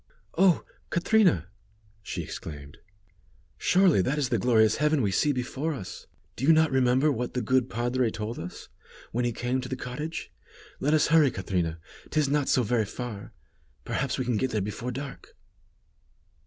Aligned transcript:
"Oh! 0.35 0.65
Catrina," 0.89 1.47
she 2.01 2.23
exclaimed, 2.23 2.79
"surely 3.59 4.01
that 4.01 4.17
is 4.17 4.29
the 4.29 4.39
glorious 4.39 4.77
heaven 4.77 5.03
we 5.03 5.11
see 5.11 5.31
before 5.31 5.75
us. 5.75 6.07
Do 6.35 6.43
you 6.43 6.51
not 6.51 6.71
remember 6.71 7.11
what 7.11 7.35
the 7.35 7.41
good 7.43 7.69
padre 7.69 8.09
told 8.09 8.39
us, 8.39 8.67
when 9.11 9.25
he 9.25 9.31
came 9.31 9.61
to 9.61 9.69
the 9.69 9.75
cottage? 9.75 10.31
Let 10.79 10.95
us 10.95 11.09
hurry, 11.09 11.29
Catrina, 11.29 11.77
'tis 12.09 12.29
not 12.29 12.49
so 12.49 12.63
very 12.63 12.85
far. 12.85 13.31
Perhaps 13.85 14.17
we 14.17 14.25
can 14.25 14.37
get 14.37 14.49
there 14.49 14.59
before 14.59 14.89
dark." 14.91 15.35